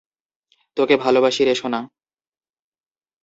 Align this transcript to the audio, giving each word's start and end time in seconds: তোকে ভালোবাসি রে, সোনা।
তোকে 0.77 0.95
ভালোবাসি 0.97 1.41
রে, 1.45 1.53
সোনা। 1.55 1.79